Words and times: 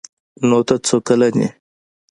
_نوته 0.47 0.75
څو 0.87 0.97
کلن 1.07 1.35
يې؟ 1.43 1.49